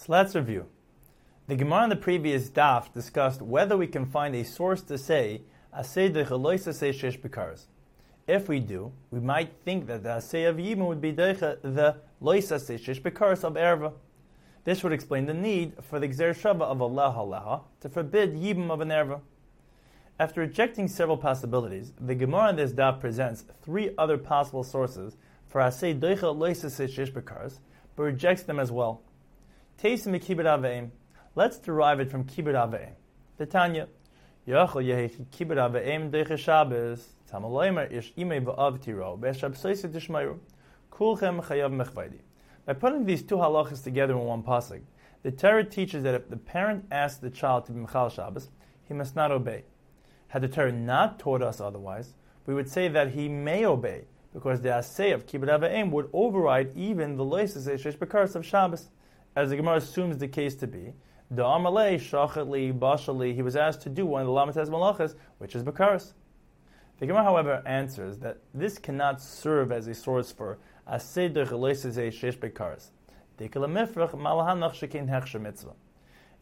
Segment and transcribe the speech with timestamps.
[0.00, 0.64] So let's review.
[1.46, 5.42] The Gemara in the previous daf discussed whether we can find a source to say
[5.76, 7.66] shesh.
[8.26, 12.58] If we do, we might think that the Asay of Yibum would be the loisa
[12.58, 13.92] say shesh bekaras of Erva.
[14.64, 18.70] This would explain the need for the Gzer Shava of aleha aleha to forbid Yibum
[18.70, 19.20] of an Erva.
[20.18, 25.60] After rejecting several possibilities, the Gemara in this daf presents three other possible sources for
[25.60, 27.58] Asay Deicha Loisa Shesh Bekaras,
[27.96, 29.02] but rejects them as well.
[29.82, 30.90] Teisim Kibud Aveim.
[31.34, 32.92] Let's derive it from Kibud Aveim.
[33.38, 33.88] The Tanya.
[34.46, 37.08] Yachol Yehi Kibud Aveim Deicha Shabbos.
[37.32, 39.16] Tamaloimer Ish Ime V'av Tiro.
[39.16, 40.38] Be'eshab Soisa Tishmayru.
[40.92, 42.18] Kulchem Chayav Mechvaydi.
[42.66, 44.82] By putting these two halachas together in one pasuk,
[45.22, 48.50] the Torah teaches that if the parent asks the child to be Mechal Shabbos,
[48.86, 49.64] he must not obey.
[50.28, 52.12] Had the Torah not taught us otherwise,
[52.44, 54.04] we would say that he may obey,
[54.34, 58.90] because the assay of kibbut avayim would override even the loises shesh of Shabbos,
[59.36, 60.92] as the Gemara assumes the case to be.
[61.30, 65.54] The amalei shachatli bashali, he was asked to do one of the lamates malachas, which
[65.54, 66.12] is bekaras.
[66.98, 72.90] The Gemara, however, answers that this cannot serve as a source for loises shesh bekaras.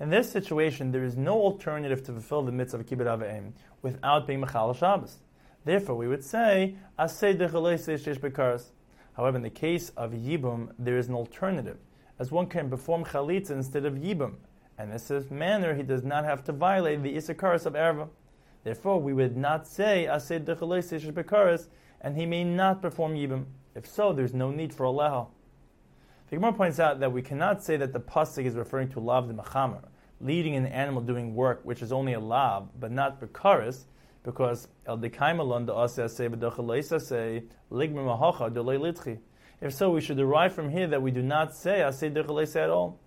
[0.01, 4.27] In this situation, there is no alternative to fulfill the mitzvah of kibbut avayim without
[4.27, 5.19] being mechal Shabbos.
[5.65, 8.71] Therefore, we would say, the Gheleise Sheshbekaras.
[9.17, 11.79] However, in the case of Yibum, there is an alternative,
[12.19, 14.35] as one can perform Chalitza instead of Yibum.
[14.77, 18.09] And in this manner, he does not have to violate the Isakaris of Erva.
[18.65, 20.07] Therefore, we would not say,
[22.01, 23.47] and he may not perform Yibum.
[23.75, 25.29] If so, there's no need for aleha.
[26.31, 29.29] The Gemara points out that we cannot say that the pasuk is referring to lav
[29.29, 29.83] the machamer,
[30.21, 33.85] leading an animal doing work which is only a lav, but not bekaris,
[34.25, 36.29] because el dekaimalon the ase say
[37.71, 39.19] ligma mahacha litchi.
[39.61, 42.71] If so, we should derive from here that we do not say asay dechalesa at
[42.71, 43.01] all.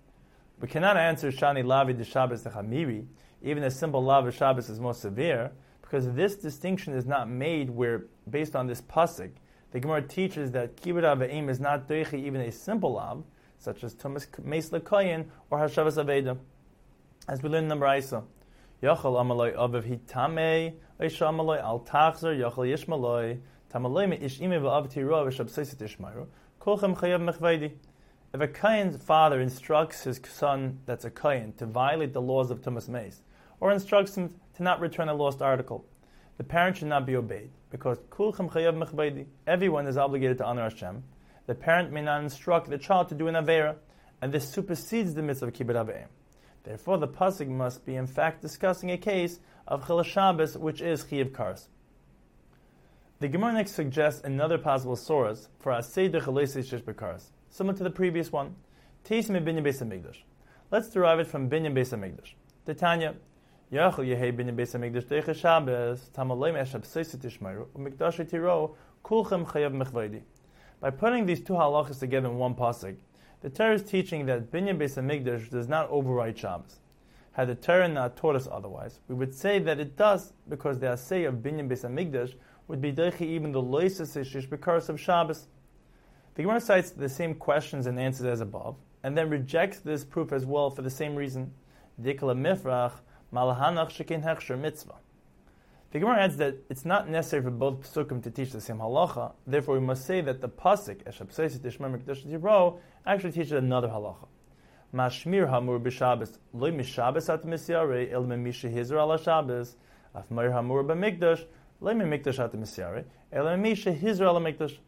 [0.60, 3.06] We cannot answer shani lavi de Shabbos dechamiri.
[3.42, 5.50] Even a simple Lavi Shabbos is more severe
[5.80, 9.30] because this distinction is not made where, based on this pasuk,
[9.70, 13.24] the Gemara teaches that kibbut avayim is not doichi even a simple lav,
[13.58, 16.38] such as tumas meis lekoyin or hashavas aveda,
[17.28, 18.22] as we learn in number Isa.
[18.82, 23.38] Yachal amaloi aviv hitame, Oisha amaloi al tachzer, yachal yishmaloi,
[26.62, 27.72] kolchem chayav mechvaydi.
[28.32, 32.60] If a Kayan's father instructs his son, that's a Kayan, to violate the laws of
[32.62, 33.20] Tumas Mace,
[33.58, 35.84] or instructs him to not return a lost article,
[36.38, 39.26] the parent should not be obeyed, because kulchem chayav mechvaydi.
[39.44, 41.02] Everyone is obligated to honor Hashem.
[41.48, 43.74] The parent may not instruct the child to do an avera,
[44.20, 46.06] and this supersedes the mitzvah of kibbut avayim.
[46.62, 51.02] Therefore, the pasuk must be in fact discussing a case of Chil Shabbos, which is
[51.02, 51.66] Chiyav Kars.
[53.22, 56.82] The Gemara next suggests another possible source for Asay de Shish
[57.50, 58.56] similar to the previous one,
[59.04, 60.22] Teisim Binyan Beis Hamikdash.
[60.72, 62.34] Let's derive it from Binyan Beis Hamikdash.
[62.64, 63.14] The Tanya,
[63.72, 68.74] Yachol Yehei Binyan Beis Hamikdash Deicha Shabbos, Tamaloim Eshab Seisit Ishmayru, Umikdash Tiro,
[69.04, 70.22] Kulchem Chayav Mechvaydi.
[70.80, 72.96] By putting these two halachas together in one pasuk,
[73.40, 76.80] the Torah is teaching that Binyan Beis Hamikdash does not override Shabbos.
[77.32, 80.88] Had the Torah not taught us otherwise, we would say that it does, because the
[80.88, 82.34] assay of Binyan Beis Hamikdash
[82.68, 85.48] would be deichi even the loises ishish because of Shabbos.
[86.34, 90.32] The Gemara cites the same questions and answers as above, and then rejects this proof
[90.32, 91.52] as well for the same reason.
[92.00, 92.92] Dikla mifrach
[93.32, 94.96] malahanach shekin hechsher mitzvah.
[95.92, 99.32] The Gemara adds that it's not necessary for both psukim to teach the same halacha.
[99.46, 104.26] Therefore, we must say that the pasuk eshab actually teaches another halacha.
[104.94, 109.76] Mashmir hamur b'Shabbos loy mishabbos at misyare el memisha hizr ala Shabbos
[110.14, 111.46] af meir hamur b'mikdash
[111.80, 114.78] loy memikdash at misyare el memisha hizr ala mikdash.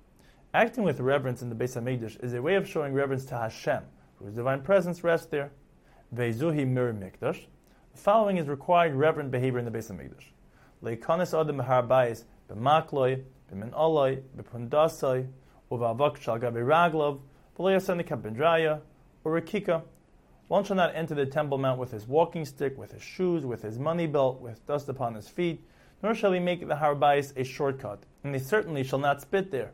[0.52, 3.82] Acting with reverence in the Beis Hamikdash is a way of showing reverence to Hashem,
[4.18, 5.50] whose divine presence rests there.
[6.14, 7.46] Ve'zuhi mir mikdash.
[7.92, 10.26] The following is required reverent behavior in the Beis Hamikdash
[10.84, 15.26] leikanis adam harbayis b'makloi, b'menoloi, b'pundasoi,
[15.70, 17.20] uvavok shal gabi raglov,
[17.58, 18.80] v'leyasenik bendraya,
[19.24, 19.82] or rakika.
[20.48, 23.62] One shall not enter the temple mount with his walking stick, with his shoes, with
[23.62, 25.64] his money belt, with dust upon his feet,
[26.02, 29.72] nor shall he make the harbayis a shortcut, and he certainly shall not spit there.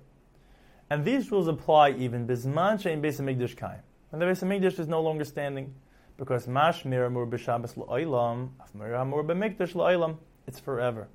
[0.88, 3.80] And these rules apply even bisman shein beis hamikdash kaim,
[4.10, 5.74] when the beis hamikdash is no longer standing,
[6.16, 11.08] because mash miramur b'shabbos la'olam, af miramur it's forever.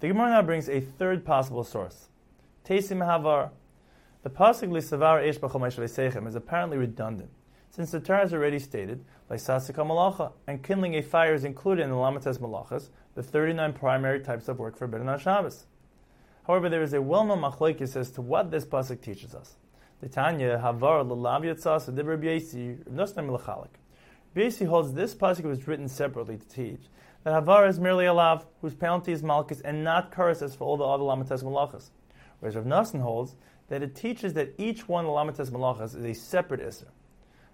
[0.00, 2.08] The Gemara now brings a third possible source.
[2.64, 3.50] Teisim Havar.
[4.22, 7.30] The pasuk Lisavar Eish B'chol is apparently redundant,
[7.74, 11.96] since the Torah has already stated Malacha, and kindling a fire is included in the
[11.96, 15.66] Lamates Malachas, the 39 primary types of work forbidden on Shabbos.
[16.46, 19.56] However, there is a well-known machlokes as to what this pasuk teaches us.
[20.00, 23.28] The Tanya Havar Lalav Yatzas Adibra Biesi Nosnem
[24.68, 26.82] holds this pasuk was written separately to teach
[27.24, 30.76] that Havar is merely a lav whose penalty is malchus and not as for all
[30.76, 31.90] the other lamates malachas.
[32.38, 33.34] Whereas Rav Nassan holds
[33.66, 36.86] that it teaches that each one of the lamates malachas is a separate iser.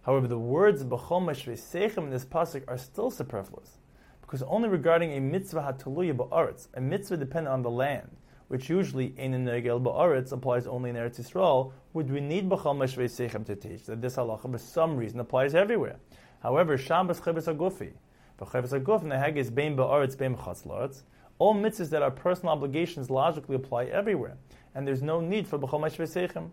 [0.03, 3.79] However, the words b'chol sechem in this pasuk are still superfluous
[4.23, 8.17] because only regarding a mitzvah hataluya ba'aretz, a mitzvah dependent on the land,
[8.49, 13.45] which usually in negel ba'aretz applies only in Eretz Yisrael, would we need b'chol sechem
[13.45, 15.97] to teach that this halacha for some reason applies everywhere.
[16.43, 17.93] However, Shabbos cheves agufi,
[18.41, 21.03] v'cheves aguf hag is bein ba'aretz bein chatzlaretz,
[21.39, 24.39] all mitzvahs that are personal obligations logically apply everywhere,
[24.75, 26.51] and there's no need for b'chol sechem.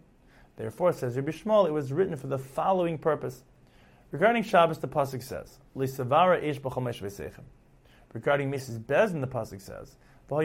[0.58, 3.44] Therefore, says Rabbi Shmuel, it was written for the following purpose.
[4.12, 7.46] Regarding Shabbos, the pasuk says, "Lisavara ish b'chol meshvei sechem."
[8.14, 9.96] Regarding Misas Beis Din, the pasuk says,
[10.30, 10.36] the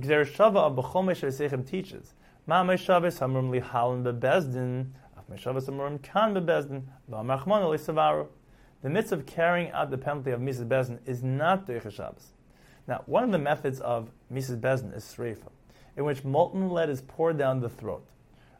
[0.00, 2.14] Gzer Shava of B'chol Meshavesechem teaches,
[2.46, 8.26] Ma Meshaves Hamrum Lihalan Bebezdin, Af Meshaves Hamrum Kan Bebezdin, V'amachmon Savaru.
[8.82, 12.32] The mitzvah of carrying out the penalty of Misas Beis Din is not Deicha Shabbos.
[12.86, 15.48] Now, one of the methods of Misas Beis Din is Sreifa,
[15.96, 18.06] in which molten lead is poured down the throat.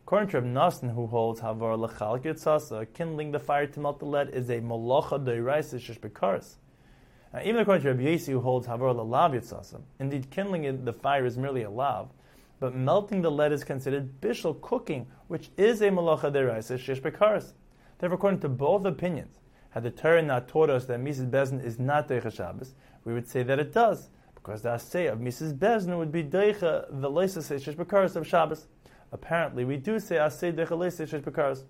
[0.07, 4.31] According to Nassan, who holds Havar Lechal Yitzasa, kindling the fire to melt the lead
[4.31, 6.57] is a Molocha Deiraisa Shish Bekaris.
[7.33, 11.25] Now, even according to Rabbi Yesi, who holds Havar Lalav Yitzasa, indeed kindling the fire
[11.25, 12.11] is merely a lav,
[12.61, 17.55] but melting the lead is considered bishul cooking, which is a Molocha Deiraisa Shish Bekaris.
[17.99, 19.41] Therefore, according to both opinions,
[19.71, 23.13] had the Torah not taught us that Misas Beis Din is not Deicha Shabbos, we
[23.13, 24.09] would say that it does,
[24.45, 28.27] because the assay of Misas Beis Din would be Deicha, the Leisa Shish Bekaris of
[28.27, 28.67] Shabbos
[29.15, 31.63] apparently we do say asay dechalesish bekaras.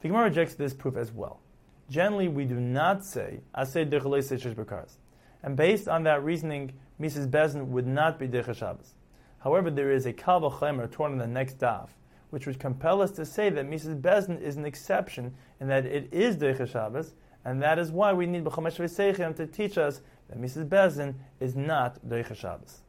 [0.00, 1.40] The Gemara rejects this proof as well.
[1.88, 4.96] Generally, we do not say asay dechalesish bekaras,
[5.42, 8.94] and based on that reasoning, Misas Beis Din would not be decha Shabbos.
[9.38, 11.90] However, there is a kal v'chemer torn in the next daf,
[12.30, 15.86] which would compel us to say that Misas Beis Din is an exception and that
[15.86, 17.14] it is decha Shabbos,
[17.44, 21.14] and that is why we need b'chomesh v'seichem to teach us that Misas Beis Din
[21.40, 22.83] is not decha Shabbos.